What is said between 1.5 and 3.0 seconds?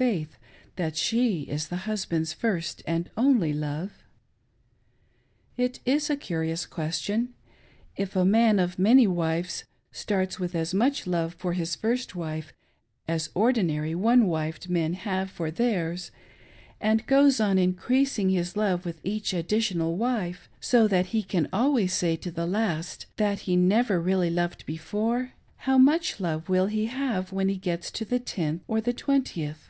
the husband's first